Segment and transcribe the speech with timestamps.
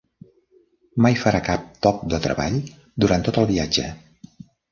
[1.05, 2.57] Mai farà cap toc de treball
[3.05, 3.87] durant tot el viatge.